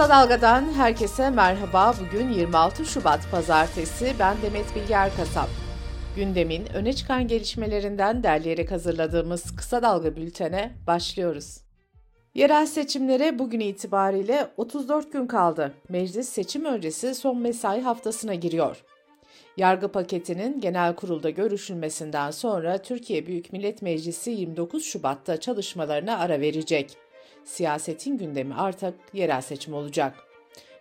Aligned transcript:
Kısa 0.00 0.10
Dalga'dan 0.10 0.72
herkese 0.72 1.30
merhaba. 1.30 1.94
Bugün 2.00 2.28
26 2.28 2.84
Şubat 2.84 3.30
Pazartesi. 3.30 4.14
Ben 4.18 4.36
Demet 4.42 4.76
Bilge 4.76 4.94
Erkasap. 4.94 5.48
Gündemin 6.16 6.66
öne 6.74 6.92
çıkan 6.92 7.28
gelişmelerinden 7.28 8.22
derleyerek 8.22 8.70
hazırladığımız 8.70 9.56
Kısa 9.56 9.82
Dalga 9.82 10.16
bültene 10.16 10.72
başlıyoruz. 10.86 11.60
Yerel 12.34 12.66
seçimlere 12.66 13.38
bugün 13.38 13.60
itibariyle 13.60 14.50
34 14.56 15.12
gün 15.12 15.26
kaldı. 15.26 15.74
Meclis 15.88 16.28
seçim 16.28 16.64
öncesi 16.64 17.14
son 17.14 17.38
mesai 17.38 17.80
haftasına 17.80 18.34
giriyor. 18.34 18.84
Yargı 19.56 19.88
paketinin 19.88 20.60
genel 20.60 20.94
kurulda 20.94 21.30
görüşülmesinden 21.30 22.30
sonra 22.30 22.78
Türkiye 22.78 23.26
Büyük 23.26 23.52
Millet 23.52 23.82
Meclisi 23.82 24.30
29 24.30 24.84
Şubat'ta 24.84 25.40
çalışmalarına 25.40 26.18
ara 26.18 26.40
verecek. 26.40 26.96
Siyasetin 27.50 28.18
gündemi 28.18 28.54
artık 28.54 28.94
yerel 29.12 29.40
seçim 29.40 29.74
olacak. 29.74 30.14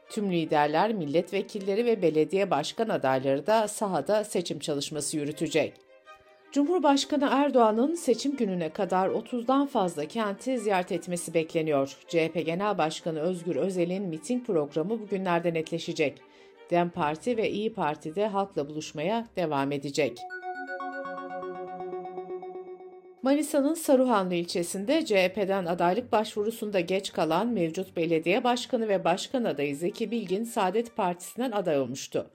Tüm 0.09 0.31
liderler, 0.31 0.93
milletvekilleri 0.93 1.85
ve 1.85 2.01
belediye 2.01 2.51
başkan 2.51 2.89
adayları 2.89 3.47
da 3.47 3.67
sahada 3.67 4.23
seçim 4.23 4.59
çalışması 4.59 5.17
yürütecek. 5.17 5.73
Cumhurbaşkanı 6.51 7.29
Erdoğan'ın 7.31 7.95
seçim 7.95 8.37
gününe 8.37 8.69
kadar 8.69 9.09
30'dan 9.09 9.67
fazla 9.67 10.05
kenti 10.05 10.59
ziyaret 10.59 10.91
etmesi 10.91 11.33
bekleniyor. 11.33 11.97
CHP 12.07 12.45
Genel 12.45 12.77
Başkanı 12.77 13.19
Özgür 13.19 13.55
Özel'in 13.55 14.03
miting 14.03 14.45
programı 14.45 14.89
bugünlerde 14.89 15.53
netleşecek. 15.53 16.21
DEM 16.71 16.89
Parti 16.89 17.37
ve 17.37 17.49
İyi 17.49 17.73
Parti 17.73 18.15
de 18.15 18.27
halkla 18.27 18.69
buluşmaya 18.69 19.27
devam 19.35 19.71
edecek. 19.71 20.17
Manisa'nın 23.21 23.73
Saruhanlı 23.73 24.35
ilçesinde 24.35 25.05
CHP'den 25.05 25.65
adaylık 25.65 26.11
başvurusunda 26.11 26.79
geç 26.79 27.13
kalan 27.13 27.47
mevcut 27.47 27.97
belediye 27.97 28.43
başkanı 28.43 28.87
ve 28.87 29.03
başkan 29.03 29.43
adayı 29.43 29.75
Zeki 29.75 30.11
Bilgin 30.11 30.43
Saadet 30.43 30.95
Partisi'nden 30.95 31.51
aday 31.51 31.79
olmuştu. 31.79 32.29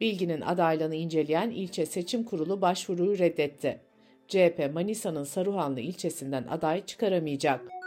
Bilgin'in 0.00 0.40
adaylığını 0.40 0.94
inceleyen 0.94 1.50
ilçe 1.50 1.86
seçim 1.86 2.24
kurulu 2.24 2.60
başvuruyu 2.60 3.18
reddetti. 3.18 3.80
CHP 4.28 4.70
Manisa'nın 4.74 5.24
Saruhanlı 5.24 5.80
ilçesinden 5.80 6.44
aday 6.50 6.86
çıkaramayacak. 6.86 7.77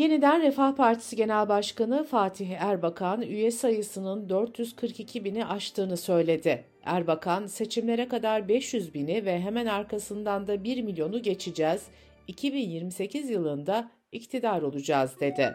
Yeniden 0.00 0.42
Refah 0.42 0.76
Partisi 0.76 1.16
Genel 1.16 1.48
Başkanı 1.48 2.04
Fatih 2.04 2.50
Erbakan 2.50 3.22
üye 3.22 3.50
sayısının 3.50 4.28
442 4.28 5.24
bini 5.24 5.46
aştığını 5.46 5.96
söyledi. 5.96 6.64
Erbakan 6.84 7.46
seçimlere 7.46 8.08
kadar 8.08 8.48
500 8.48 8.94
bini 8.94 9.24
ve 9.24 9.40
hemen 9.40 9.66
arkasından 9.66 10.46
da 10.46 10.64
1 10.64 10.82
milyonu 10.82 11.22
geçeceğiz, 11.22 11.82
2028 12.28 13.30
yılında 13.30 13.90
iktidar 14.12 14.62
olacağız 14.62 15.10
dedi. 15.20 15.52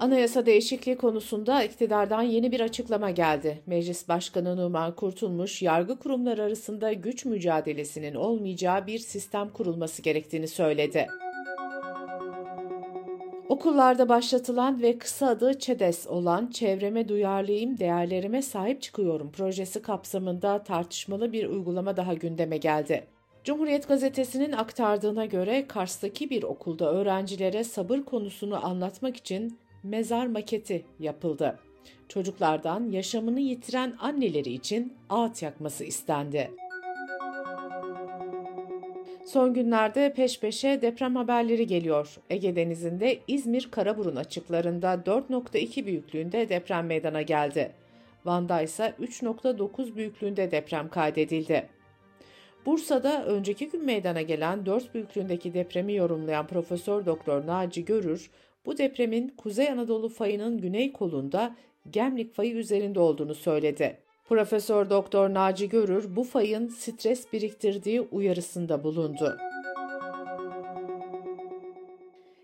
Anayasa 0.00 0.46
değişikliği 0.46 0.96
konusunda 0.96 1.62
iktidardan 1.62 2.22
yeni 2.22 2.52
bir 2.52 2.60
açıklama 2.60 3.10
geldi. 3.10 3.62
Meclis 3.66 4.08
Başkanı 4.08 4.56
Numan 4.56 4.96
Kurtulmuş, 4.96 5.62
yargı 5.62 5.98
kurumları 5.98 6.42
arasında 6.42 6.92
güç 6.92 7.24
mücadelesinin 7.24 8.14
olmayacağı 8.14 8.86
bir 8.86 8.98
sistem 8.98 9.48
kurulması 9.48 10.02
gerektiğini 10.02 10.48
söyledi. 10.48 11.08
Okullarda 13.54 14.08
başlatılan 14.08 14.82
ve 14.82 14.98
kısa 14.98 15.26
adı 15.26 15.58
ÇEDES 15.58 16.06
olan 16.06 16.46
Çevreme 16.46 17.08
Duyarlıyım, 17.08 17.78
Değerlerime 17.78 18.42
Sahip 18.42 18.82
Çıkıyorum 18.82 19.32
projesi 19.32 19.82
kapsamında 19.82 20.62
tartışmalı 20.62 21.32
bir 21.32 21.46
uygulama 21.46 21.96
daha 21.96 22.14
gündeme 22.14 22.56
geldi. 22.56 23.06
Cumhuriyet 23.44 23.88
Gazetesi'nin 23.88 24.52
aktardığına 24.52 25.26
göre 25.26 25.66
Kars'taki 25.68 26.30
bir 26.30 26.42
okulda 26.42 26.92
öğrencilere 26.92 27.64
sabır 27.64 27.98
konusunu 27.98 28.66
anlatmak 28.66 29.16
için 29.16 29.58
mezar 29.82 30.26
maketi 30.26 30.86
yapıldı. 30.98 31.58
Çocuklardan 32.08 32.90
yaşamını 32.90 33.40
yitiren 33.40 33.94
anneleri 34.00 34.52
için 34.52 34.92
ağıt 35.08 35.42
yakması 35.42 35.84
istendi. 35.84 36.50
Son 39.24 39.54
günlerde 39.54 40.12
peş 40.16 40.40
peşe 40.40 40.82
deprem 40.82 41.16
haberleri 41.16 41.66
geliyor. 41.66 42.16
Ege 42.30 42.56
Denizi'nde 42.56 43.18
İzmir 43.28 43.68
Karaburun 43.70 44.16
açıklarında 44.16 44.94
4.2 44.94 45.86
büyüklüğünde 45.86 46.48
deprem 46.48 46.86
meydana 46.86 47.22
geldi. 47.22 47.72
Van'da 48.24 48.62
ise 48.62 48.94
3.9 49.00 49.96
büyüklüğünde 49.96 50.50
deprem 50.50 50.88
kaydedildi. 50.88 51.68
Bursa'da 52.66 53.24
önceki 53.24 53.68
gün 53.68 53.84
meydana 53.84 54.22
gelen 54.22 54.66
4 54.66 54.94
büyüklüğündeki 54.94 55.54
depremi 55.54 55.94
yorumlayan 55.94 56.46
Profesör 56.46 57.06
Doktor 57.06 57.46
Naci 57.46 57.84
Görür, 57.84 58.30
bu 58.66 58.78
depremin 58.78 59.28
Kuzey 59.28 59.68
Anadolu 59.68 60.08
fayının 60.08 60.58
güney 60.58 60.92
kolunda 60.92 61.56
Gemlik 61.90 62.34
fayı 62.34 62.54
üzerinde 62.54 63.00
olduğunu 63.00 63.34
söyledi. 63.34 64.03
Profesör 64.24 64.90
Doktor 64.90 65.34
Naci 65.34 65.68
Görür 65.68 66.16
bu 66.16 66.24
fayın 66.24 66.68
stres 66.68 67.32
biriktirdiği 67.32 68.00
uyarısında 68.00 68.84
bulundu. 68.84 69.38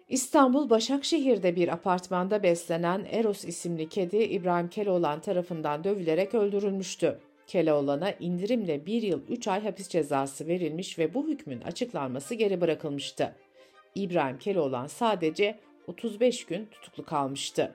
İstanbul 0.08 0.70
Başakşehir'de 0.70 1.56
bir 1.56 1.69
apartmanda 1.69 2.42
beslenen 2.42 3.06
Eros 3.10 3.44
isimli 3.44 3.88
kedi 3.88 4.16
İbrahim 4.16 4.69
Keloğlan 4.69 5.20
tarafından 5.20 5.84
dövülerek 5.84 6.34
öldürülmüştü. 6.34 7.19
Keloğlan'a 7.46 8.10
indirimle 8.10 8.86
1 8.86 9.02
yıl 9.02 9.20
3 9.28 9.48
ay 9.48 9.62
hapis 9.62 9.88
cezası 9.88 10.46
verilmiş 10.46 10.98
ve 10.98 11.14
bu 11.14 11.28
hükmün 11.28 11.60
açıklanması 11.60 12.34
geri 12.34 12.60
bırakılmıştı. 12.60 13.36
İbrahim 13.94 14.38
Keloğlan 14.38 14.86
sadece 14.86 15.58
35 15.86 16.46
gün 16.46 16.66
tutuklu 16.66 17.04
kalmıştı. 17.04 17.74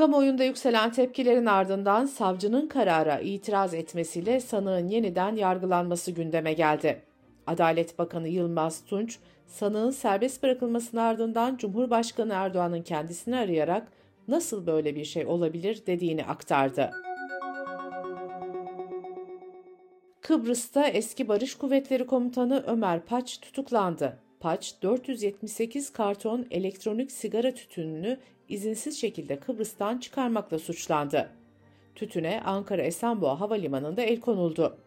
Kamuoyunda 0.00 0.44
yükselen 0.44 0.92
tepkilerin 0.92 1.46
ardından 1.46 2.06
savcının 2.06 2.68
karara 2.68 3.18
itiraz 3.18 3.74
etmesiyle 3.74 4.40
sanığın 4.40 4.88
yeniden 4.88 5.36
yargılanması 5.36 6.10
gündeme 6.10 6.52
geldi. 6.52 7.02
Adalet 7.46 7.98
Bakanı 7.98 8.28
Yılmaz 8.28 8.84
Tunç, 8.84 9.18
sanığın 9.46 9.90
serbest 9.90 10.42
bırakılmasının 10.42 11.00
ardından 11.00 11.56
Cumhurbaşkanı 11.56 12.32
Erdoğan'ın 12.32 12.82
kendisini 12.82 13.36
arayarak 13.36 13.92
nasıl 14.28 14.66
böyle 14.66 14.96
bir 14.96 15.04
şey 15.04 15.26
olabilir 15.26 15.82
dediğini 15.86 16.24
aktardı. 16.24 16.90
Kıbrıs'ta 20.20 20.86
eski 20.86 21.28
Barış 21.28 21.54
Kuvvetleri 21.54 22.06
Komutanı 22.06 22.64
Ömer 22.66 23.00
Paç 23.00 23.40
tutuklandı. 23.40 24.18
Paç, 24.40 24.74
478 24.82 25.92
karton 25.92 26.46
elektronik 26.50 27.12
sigara 27.12 27.54
tütününü 27.54 28.18
izinsiz 28.50 29.00
şekilde 29.00 29.40
Kıbrıs'tan 29.40 29.98
çıkarmakla 29.98 30.58
suçlandı. 30.58 31.30
Tütüne 31.94 32.42
Ankara 32.44 32.82
Esenboğa 32.82 33.40
Havalimanı'nda 33.40 34.02
el 34.02 34.20
konuldu. 34.20 34.78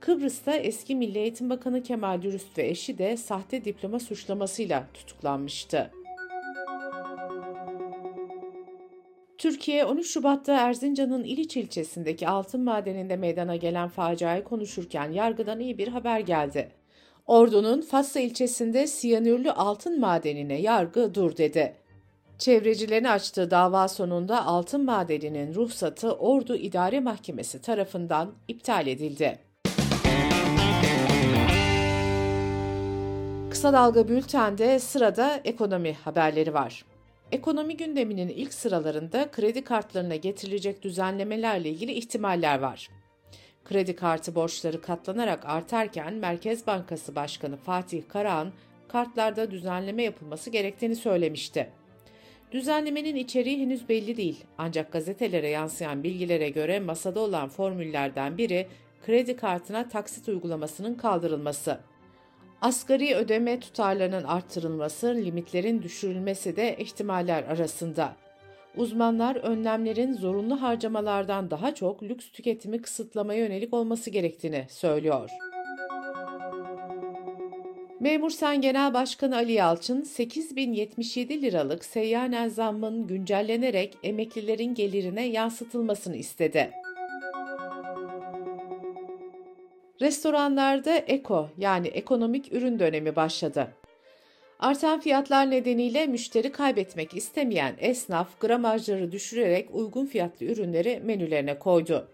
Kıbrıs'ta 0.00 0.54
eski 0.54 0.94
Milli 0.96 1.18
Eğitim 1.18 1.50
Bakanı 1.50 1.82
Kemal 1.82 2.22
Dürüst 2.22 2.58
ve 2.58 2.68
eşi 2.68 2.98
de 2.98 3.16
sahte 3.16 3.64
diploma 3.64 3.98
suçlamasıyla 3.98 4.86
tutuklanmıştı. 4.94 5.90
Türkiye 9.38 9.84
13 9.84 10.06
Şubat'ta 10.10 10.52
Erzincan'ın 10.52 11.24
İliç 11.24 11.56
ilçesindeki 11.56 12.28
altın 12.28 12.60
madeninde 12.60 13.16
meydana 13.16 13.56
gelen 13.56 13.88
faciayı 13.88 14.44
konuşurken 14.44 15.12
yargıdan 15.12 15.60
iyi 15.60 15.78
bir 15.78 15.88
haber 15.88 16.20
geldi. 16.20 16.70
Ordu'nun 17.26 17.80
Fatsa 17.80 18.20
ilçesinde 18.20 18.86
siyanürlü 18.86 19.50
altın 19.50 20.00
madenine 20.00 20.60
yargı 20.60 21.14
dur 21.14 21.36
dedi. 21.36 21.76
Çevrecilerin 22.38 23.04
açtığı 23.04 23.50
dava 23.50 23.88
sonunda 23.88 24.46
altın 24.46 24.84
madeninin 24.84 25.54
ruhsatı 25.54 26.12
Ordu 26.12 26.56
İdare 26.56 27.00
Mahkemesi 27.00 27.62
tarafından 27.62 28.34
iptal 28.48 28.86
edildi. 28.86 29.38
Kısa 33.50 33.72
Dalga 33.72 34.08
Bülten'de 34.08 34.78
sırada 34.78 35.40
ekonomi 35.44 35.92
haberleri 36.04 36.54
var. 36.54 36.84
Ekonomi 37.32 37.76
gündeminin 37.76 38.28
ilk 38.28 38.54
sıralarında 38.54 39.30
kredi 39.30 39.64
kartlarına 39.64 40.16
getirilecek 40.16 40.82
düzenlemelerle 40.82 41.70
ilgili 41.70 41.92
ihtimaller 41.92 42.58
var. 42.58 42.88
Kredi 43.64 43.96
kartı 43.96 44.34
borçları 44.34 44.80
katlanarak 44.80 45.46
artarken 45.46 46.14
Merkez 46.14 46.66
Bankası 46.66 47.14
Başkanı 47.14 47.56
Fatih 47.56 48.02
Karahan 48.08 48.52
kartlarda 48.88 49.50
düzenleme 49.50 50.02
yapılması 50.02 50.50
gerektiğini 50.50 50.96
söylemişti. 50.96 51.70
Düzenlemenin 52.52 53.16
içeriği 53.16 53.60
henüz 53.60 53.88
belli 53.88 54.16
değil 54.16 54.44
ancak 54.58 54.92
gazetelere 54.92 55.48
yansıyan 55.48 56.02
bilgilere 56.02 56.50
göre 56.50 56.80
masada 56.80 57.20
olan 57.20 57.48
formüllerden 57.48 58.38
biri 58.38 58.66
kredi 59.06 59.36
kartına 59.36 59.88
taksit 59.88 60.28
uygulamasının 60.28 60.94
kaldırılması. 60.94 61.78
Asgari 62.60 63.14
ödeme 63.14 63.60
tutarlarının 63.60 64.24
arttırılması, 64.24 65.06
limitlerin 65.06 65.82
düşürülmesi 65.82 66.56
de 66.56 66.76
ihtimaller 66.78 67.42
arasında. 67.42 68.16
Uzmanlar 68.76 69.36
önlemlerin 69.36 70.12
zorunlu 70.12 70.62
harcamalardan 70.62 71.50
daha 71.50 71.74
çok 71.74 72.02
lüks 72.02 72.30
tüketimi 72.30 72.82
kısıtlamaya 72.82 73.40
yönelik 73.40 73.74
olması 73.74 74.10
gerektiğini 74.10 74.66
söylüyor. 74.68 75.30
Memur 78.00 78.30
Sen 78.30 78.60
Genel 78.60 78.94
Başkanı 78.94 79.36
Ali 79.36 79.52
Yalçın, 79.52 80.02
8077 80.02 81.42
liralık 81.42 81.84
seyyanen 81.84 82.48
zammın 82.48 83.06
güncellenerek 83.06 83.98
emeklilerin 84.02 84.74
gelirine 84.74 85.26
yansıtılmasını 85.26 86.16
istedi. 86.16 86.70
Restoranlarda 90.00 90.96
eko 90.96 91.48
yani 91.58 91.88
ekonomik 91.88 92.52
ürün 92.52 92.78
dönemi 92.78 93.16
başladı. 93.16 93.68
Artan 94.58 95.00
fiyatlar 95.00 95.50
nedeniyle 95.50 96.06
müşteri 96.06 96.52
kaybetmek 96.52 97.14
istemeyen 97.14 97.74
esnaf 97.78 98.40
gramajları 98.40 99.12
düşürerek 99.12 99.74
uygun 99.74 100.06
fiyatlı 100.06 100.46
ürünleri 100.46 101.00
menülerine 101.04 101.58
koydu. 101.58 102.08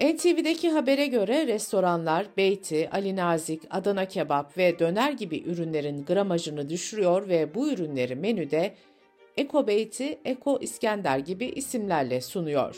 NTV'deki 0.00 0.70
habere 0.70 1.06
göre 1.06 1.46
restoranlar 1.46 2.26
Beyti, 2.36 2.90
Ali 2.92 3.16
Nazik, 3.16 3.62
Adana 3.70 4.04
Kebap 4.04 4.58
ve 4.58 4.78
döner 4.78 5.12
gibi 5.12 5.42
ürünlerin 5.46 6.04
gramajını 6.04 6.68
düşürüyor 6.68 7.28
ve 7.28 7.54
bu 7.54 7.70
ürünleri 7.70 8.16
menüde 8.16 8.74
Eko 9.36 9.66
Beyti, 9.66 10.18
Eko 10.24 10.58
İskender 10.60 11.18
gibi 11.18 11.46
isimlerle 11.46 12.20
sunuyor. 12.20 12.76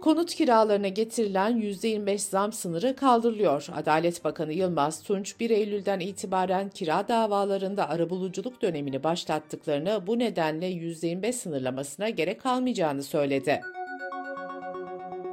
Konut 0.00 0.34
kiralarına 0.34 0.88
getirilen 0.88 1.52
%25 1.60 2.18
zam 2.18 2.52
sınırı 2.52 2.96
kaldırılıyor. 2.96 3.66
Adalet 3.76 4.24
Bakanı 4.24 4.52
Yılmaz 4.52 5.02
Tunç 5.02 5.40
1 5.40 5.50
Eylül'den 5.50 6.00
itibaren 6.00 6.68
kira 6.68 7.08
davalarında 7.08 7.88
arabuluculuk 7.88 8.62
dönemini 8.62 9.04
başlattıklarını 9.04 10.06
bu 10.06 10.18
nedenle 10.18 10.70
%25 10.70 11.32
sınırlamasına 11.32 12.08
gerek 12.08 12.40
kalmayacağını 12.40 13.02
söyledi. 13.02 13.60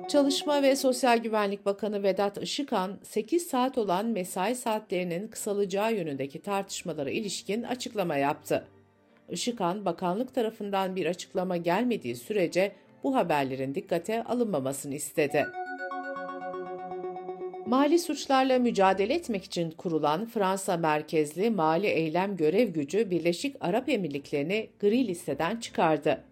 Çalışma 0.07 0.63
ve 0.63 0.75
Sosyal 0.75 1.17
Güvenlik 1.17 1.65
Bakanı 1.65 2.03
Vedat 2.03 2.43
Işıkhan, 2.43 2.99
8 3.03 3.47
saat 3.47 3.77
olan 3.77 4.05
mesai 4.05 4.55
saatlerinin 4.55 5.27
kısalacağı 5.27 5.93
yönündeki 5.93 6.41
tartışmalara 6.41 7.09
ilişkin 7.09 7.63
açıklama 7.63 8.15
yaptı. 8.15 8.67
Işıkhan, 9.29 9.85
bakanlık 9.85 10.35
tarafından 10.35 10.95
bir 10.95 11.05
açıklama 11.05 11.57
gelmediği 11.57 12.15
sürece 12.15 12.71
bu 13.03 13.15
haberlerin 13.15 13.75
dikkate 13.75 14.23
alınmamasını 14.23 14.95
istedi. 14.95 15.45
Mali 17.65 17.99
suçlarla 17.99 18.59
mücadele 18.59 19.13
etmek 19.13 19.43
için 19.43 19.71
kurulan 19.71 20.25
Fransa 20.25 20.77
merkezli 20.77 21.49
Mali 21.49 21.87
Eylem 21.87 22.37
Görev 22.37 22.69
Gücü 22.69 23.09
Birleşik 23.09 23.55
Arap 23.61 23.89
Emirlikleri'ni 23.89 24.69
gri 24.79 25.07
listeden 25.07 25.57
çıkardı. 25.57 26.23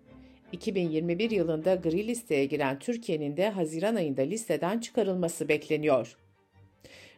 2021 0.54 1.32
yılında 1.32 1.76
gri 1.76 2.08
listeye 2.08 2.46
giren 2.46 2.80
Türkiye'nin 2.80 3.38
de 3.38 3.50
Haziran 3.50 3.96
ayında 3.96 4.22
listeden 4.22 4.80
çıkarılması 4.80 5.50
bekleniyor. 5.50 6.18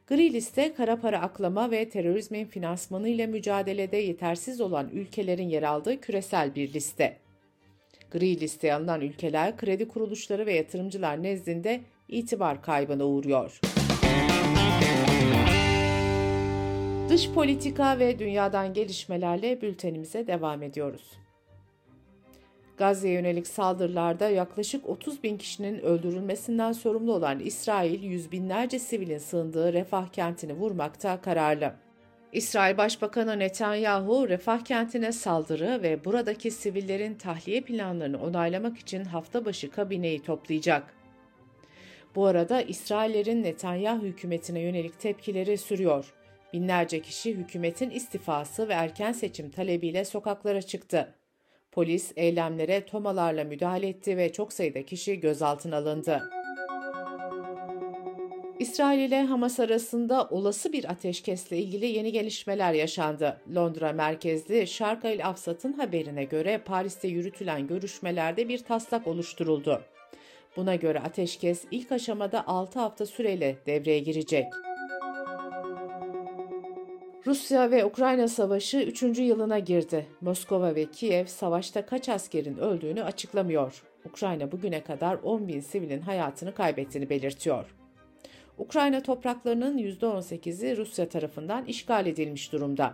Gri 0.08 0.34
liste 0.34 0.74
kara 0.74 1.00
para 1.00 1.22
aklama 1.22 1.72
ve 1.72 1.90
terörizmin 1.90 2.46
finansmanı 2.46 3.10
ile 3.10 3.28
mücadelede 3.28 3.98
yetersiz 3.98 4.62
olan 4.62 4.90
ülkelerin 4.94 5.50
yer 5.50 5.64
aldığı 5.64 6.02
küresel 6.02 6.56
bir 6.56 6.74
liste. 6.74 7.18
Gri 8.12 8.40
listeye 8.40 8.74
alınan 8.74 9.02
ülkeler 9.02 9.58
kredi 9.58 9.88
kuruluşları 9.88 10.46
ve 10.46 10.54
yatırımcılar 10.54 11.24
nezdinde 11.24 11.82
itibar 12.08 12.62
kaybına 12.62 13.06
uğruyor. 13.06 13.60
Dış 17.10 17.30
politika 17.32 18.00
ve 18.00 18.20
dünyadan 18.20 18.74
gelişmelerle 18.74 19.62
bültenimize 19.62 20.28
devam 20.28 20.64
ediyoruz. 20.64 21.25
Gazze'ye 22.77 23.13
yönelik 23.13 23.48
saldırılarda 23.48 24.30
yaklaşık 24.30 24.89
30 24.89 25.24
bin 25.24 25.38
kişinin 25.38 25.80
öldürülmesinden 25.80 26.72
sorumlu 26.72 27.13
olan 27.13 27.39
İsrail, 27.39 28.04
yüz 28.04 28.31
binlerce 28.31 28.80
sivilin 28.80 29.18
sığındığı 29.18 29.74
Refah 29.74 30.07
kentini 30.07 30.54
vurmakta 30.54 31.22
kararlı. 31.22 31.74
İsrail 32.31 32.77
Başbakanı 32.77 33.39
Netanyahu, 33.39 34.30
Refah 34.30 34.60
kentine 34.60 35.12
saldırı 35.12 35.83
ve 35.83 36.06
buradaki 36.06 36.51
sivillerin 36.51 37.16
tahliye 37.16 37.62
planlarını 37.62 38.24
onaylamak 38.24 38.77
için 38.77 39.04
hafta 39.04 39.45
başı 39.45 39.72
kabineyi 39.72 40.22
toplayacak. 40.22 40.94
Bu 42.16 42.25
arada 42.25 42.62
İsraillerin 42.62 43.44
Netanyahu 43.44 44.04
hükümetine 44.04 44.60
yönelik 44.60 45.00
tepkileri 45.00 45.57
sürüyor. 45.57 46.13
Binlerce 46.54 47.01
kişi 47.01 47.36
hükümetin 47.36 47.89
istifası 47.89 48.69
ve 48.69 48.74
erken 48.74 49.12
seçim 49.12 49.50
talebiyle 49.50 50.06
sokaklara 50.06 50.62
çıktı. 50.62 51.16
Polis 51.75 52.12
eylemlere 52.16 52.86
tomalarla 52.86 53.44
müdahale 53.44 53.88
etti 53.88 54.18
ve 54.18 54.31
çok 54.31 54.54
sayıda 54.54 54.86
kişi 54.86 55.19
gözaltına 55.19 55.77
alındı. 55.77 56.30
İsrail 58.60 59.00
ile 59.00 59.24
Hamas 59.24 59.60
arasında 59.60 60.27
olası 60.30 60.74
bir 60.74 60.92
ateşkesle 60.92 61.57
ilgili 61.57 61.86
yeni 61.86 62.12
gelişmeler 62.12 62.74
yaşandı. 62.74 63.42
Londra 63.56 63.94
merkezli 63.94 64.68
Şark 64.68 65.06
El 65.06 65.27
Afsat'ın 65.27 65.74
haberine 65.74 66.24
göre 66.24 66.62
Paris'te 66.66 67.07
yürütülen 67.07 67.68
görüşmelerde 67.68 68.50
bir 68.50 68.57
taslak 68.57 69.07
oluşturuldu. 69.07 69.81
Buna 70.57 70.75
göre 70.75 71.00
ateşkes 71.00 71.66
ilk 71.72 71.92
aşamada 71.92 72.48
6 72.48 72.80
hafta 72.80 73.06
süreyle 73.06 73.56
devreye 73.66 74.00
girecek. 74.00 74.45
Rusya 77.27 77.72
ve 77.72 77.86
Ukrayna 77.86 78.27
savaşı 78.27 78.77
3. 78.77 79.19
yılına 79.19 79.60
girdi. 79.60 80.06
Moskova 80.22 80.75
ve 80.75 80.86
Kiev 80.86 81.25
savaşta 81.25 81.86
kaç 81.86 82.10
askerin 82.10 82.57
öldüğünü 82.57 83.04
açıklamıyor. 83.04 83.83
Ukrayna 84.06 84.51
bugüne 84.51 84.83
kadar 84.83 85.18
10 85.24 85.48
bin 85.48 85.60
sivilin 85.60 86.01
hayatını 86.01 86.54
kaybettiğini 86.54 87.10
belirtiyor. 87.10 87.75
Ukrayna 88.57 89.04
topraklarının 89.04 89.77
%18'i 89.77 90.77
Rusya 90.77 91.10
tarafından 91.10 91.66
işgal 91.66 92.07
edilmiş 92.07 92.51
durumda. 92.51 92.94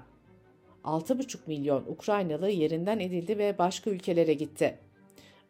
6,5 0.84 1.38
milyon 1.48 1.84
Ukraynalı 1.88 2.50
yerinden 2.50 3.00
edildi 3.00 3.38
ve 3.38 3.58
başka 3.58 3.90
ülkelere 3.90 4.34
gitti. 4.34 4.78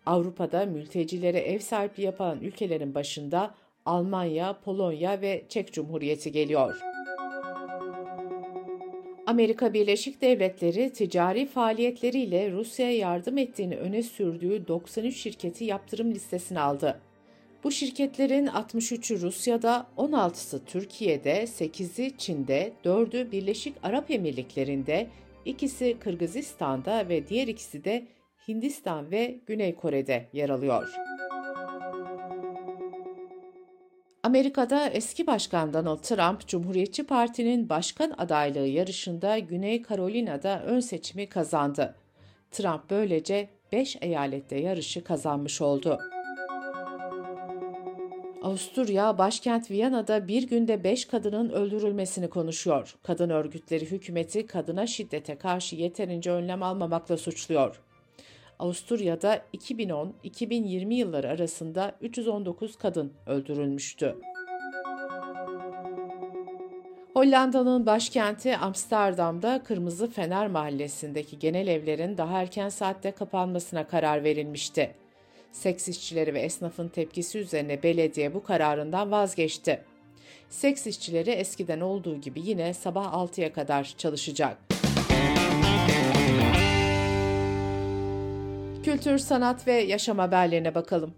Avrupa'da 0.05 0.65
mültecilere 0.65 1.39
ev 1.39 1.59
sahipliği 1.59 2.03
yapan 2.03 2.39
ülkelerin 2.41 2.95
başında 2.95 3.55
Almanya, 3.85 4.59
Polonya 4.65 5.21
ve 5.21 5.45
Çek 5.49 5.73
Cumhuriyeti 5.73 6.31
geliyor. 6.31 7.00
Amerika 9.31 9.73
Birleşik 9.73 10.21
Devletleri 10.21 10.93
ticari 10.93 11.45
faaliyetleriyle 11.45 12.51
Rusya'ya 12.51 12.97
yardım 12.97 13.37
ettiğini 13.37 13.75
öne 13.77 14.03
sürdüğü 14.03 14.67
93 14.67 15.15
şirketi 15.15 15.65
yaptırım 15.65 16.11
listesine 16.11 16.59
aldı. 16.59 17.01
Bu 17.63 17.71
şirketlerin 17.71 18.47
63'ü 18.47 19.21
Rusya'da, 19.21 19.87
16'sı 19.97 20.65
Türkiye'de, 20.65 21.43
8'i 21.43 22.17
Çin'de, 22.17 22.73
4'ü 22.85 23.31
Birleşik 23.31 23.75
Arap 23.83 24.11
Emirlikleri'nde, 24.11 25.07
ikisi 25.45 25.97
Kırgızistan'da 26.00 27.09
ve 27.09 27.27
diğer 27.27 27.47
ikisi 27.47 27.83
de 27.83 28.07
Hindistan 28.47 29.11
ve 29.11 29.39
Güney 29.47 29.75
Kore'de 29.75 30.29
yer 30.33 30.50
alıyor. 30.50 31.11
Amerika'da 34.31 34.88
eski 34.89 35.27
başkan 35.27 35.73
Donald 35.73 35.97
Trump, 35.97 36.47
Cumhuriyetçi 36.47 37.03
Parti'nin 37.03 37.69
başkan 37.69 38.13
adaylığı 38.17 38.67
yarışında 38.67 39.39
Güney 39.39 39.83
Carolina'da 39.83 40.63
ön 40.65 40.79
seçimi 40.79 41.29
kazandı. 41.29 41.95
Trump 42.51 42.89
böylece 42.89 43.50
5 43.71 43.97
eyalette 44.01 44.55
yarışı 44.55 45.03
kazanmış 45.03 45.61
oldu. 45.61 46.00
Avusturya, 48.43 49.17
başkent 49.17 49.71
Viyana'da 49.71 50.27
bir 50.27 50.47
günde 50.47 50.83
5 50.83 51.05
kadının 51.05 51.50
öldürülmesini 51.50 52.29
konuşuyor. 52.29 52.95
Kadın 53.03 53.29
örgütleri 53.29 53.91
hükümeti 53.91 54.47
kadına 54.47 54.88
şiddete 54.88 55.38
karşı 55.38 55.75
yeterince 55.75 56.31
önlem 56.31 56.63
almamakla 56.63 57.17
suçluyor. 57.17 57.81
Avusturya'da 58.62 59.41
2010-2020 59.53 60.94
yılları 60.94 61.30
arasında 61.30 61.96
319 62.01 62.75
kadın 62.75 63.13
öldürülmüştü. 63.27 64.15
Hollanda'nın 67.13 67.86
başkenti 67.86 68.58
Amsterdam'da 68.58 69.63
Kırmızı 69.63 70.08
Fener 70.08 70.48
Mahallesi'ndeki 70.48 71.39
genel 71.39 71.68
evlerin 71.68 72.18
daha 72.18 72.41
erken 72.41 72.70
saatte 72.70 73.12
kapanmasına 73.12 73.88
karar 73.88 74.24
verilmişti. 74.24 74.96
Seks 75.51 75.88
işçileri 75.88 76.34
ve 76.34 76.39
esnafın 76.39 76.88
tepkisi 76.88 77.39
üzerine 77.39 77.84
belediye 77.84 78.34
bu 78.34 78.44
kararından 78.44 79.12
vazgeçti. 79.12 79.82
Seks 80.50 80.88
işçileri 80.88 81.30
eskiden 81.30 81.82
olduğu 81.82 82.22
gibi 82.22 82.41
yine 82.44 82.74
sabah 82.74 83.13
6'ya 83.13 83.53
kadar 83.53 83.94
çalışacak. 83.98 84.58
Kültür, 88.83 89.17
sanat 89.17 89.67
ve 89.67 89.73
yaşam 89.73 90.19
haberlerine 90.19 90.75
bakalım. 90.75 91.13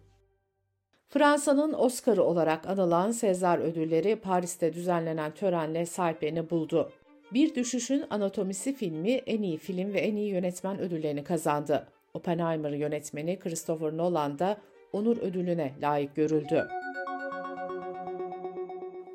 Fransa'nın 1.09 1.73
Oscar'ı 1.73 2.23
olarak 2.23 2.67
anılan 2.67 3.11
Sezar 3.11 3.59
ödülleri 3.59 4.15
Paris'te 4.15 4.73
düzenlenen 4.73 5.31
törenle 5.31 5.85
sahiplerini 5.85 6.49
buldu. 6.49 6.91
Bir 7.33 7.55
Düşüşün 7.55 8.03
Anatomisi 8.09 8.75
filmi 8.75 9.11
en 9.11 9.41
iyi 9.41 9.57
film 9.57 9.93
ve 9.93 9.99
en 9.99 10.15
iyi 10.15 10.29
yönetmen 10.29 10.79
ödüllerini 10.79 11.23
kazandı. 11.23 11.87
Oppenheimer 12.13 12.71
yönetmeni 12.71 13.39
Christopher 13.39 13.97
Nolan 13.97 14.39
da 14.39 14.57
onur 14.93 15.17
ödülüne 15.17 15.73
layık 15.81 16.15
görüldü. 16.15 16.67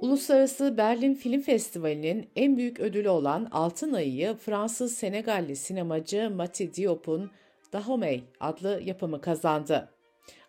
Uluslararası 0.01 0.77
Berlin 0.77 1.15
Film 1.15 1.41
Festivali'nin 1.41 2.29
en 2.37 2.57
büyük 2.57 2.81
ödülü 2.81 3.09
olan 3.09 3.49
Altın 3.53 3.93
Ayı'yı 3.93 4.35
Fransız 4.35 4.95
Senegalli 4.95 5.57
sinemacı 5.57 6.31
Mati 6.31 6.75
Diop'un 6.75 7.31
Dahomey 7.73 8.25
adlı 8.41 8.81
yapımı 8.85 9.21
kazandı. 9.21 9.89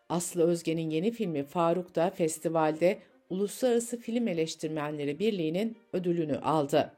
Aslı 0.10 0.44
Özge'nin 0.44 0.90
yeni 0.90 1.12
filmi 1.12 1.44
Faruk 1.44 1.96
da 1.96 2.10
festivalde 2.10 3.00
Uluslararası 3.30 4.00
Film 4.00 4.28
Eleştirmenleri 4.28 5.20
Birliği'nin 5.20 5.78
ödülünü 5.94 6.38
aldı. 6.38 6.94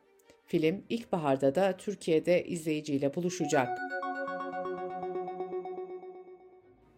Film 0.46 0.84
ilkbaharda 0.90 1.56
da 1.56 1.78
Türkiye'de 1.78 2.46
izleyiciyle 2.46 3.16
buluşacak. 3.16 3.80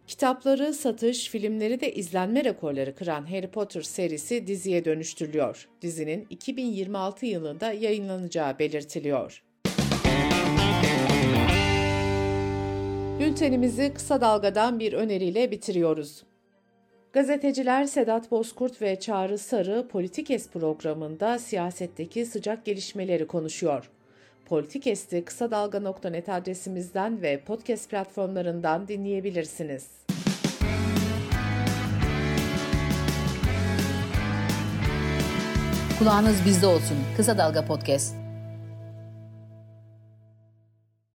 Kitapları, 0.06 0.74
satış, 0.74 1.28
filmleri 1.28 1.80
de 1.80 1.94
izlenme 1.94 2.44
rekorları 2.44 2.94
kıran 2.94 3.30
Harry 3.30 3.50
Potter 3.50 3.82
serisi 3.82 4.46
diziye 4.46 4.84
dönüştürülüyor. 4.84 5.68
Dizinin 5.82 6.26
2026 6.30 7.26
yılında 7.26 7.72
yayınlanacağı 7.72 8.58
belirtiliyor. 8.58 9.42
Bültenimizi 13.20 13.94
kısa 13.94 14.20
dalgadan 14.20 14.78
bir 14.78 14.92
öneriyle 14.92 15.50
bitiriyoruz. 15.50 16.24
Gazeteciler 17.12 17.84
Sedat 17.84 18.30
Bozkurt 18.30 18.82
ve 18.82 19.00
Çağrı 19.00 19.38
Sarı 19.38 19.88
Politikes 19.88 20.48
programında 20.48 21.38
siyasetteki 21.38 22.26
sıcak 22.26 22.64
gelişmeleri 22.64 23.26
konuşuyor. 23.26 23.90
Politikes'i 24.46 25.24
kısa 25.24 25.50
dalga.net 25.50 26.28
adresimizden 26.28 27.22
ve 27.22 27.40
podcast 27.40 27.90
platformlarından 27.90 28.88
dinleyebilirsiniz. 28.88 29.86
Kulağınız 35.98 36.36
bizde 36.46 36.66
olsun. 36.66 36.96
Kısa 37.16 37.38
Dalga 37.38 37.64
Podcast. 37.64 38.23